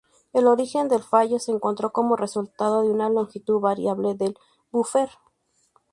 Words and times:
El 0.33 0.47
origen 0.47 0.87
del 0.87 1.03
fallo 1.03 1.37
se 1.37 1.51
encontró 1.51 1.93
como 1.93 2.15
resultado 2.15 2.81
de 2.81 2.89
una 2.89 3.07
longitud 3.11 3.59
variable 3.59 4.15
del 4.15 4.35
buffer. 4.71 5.11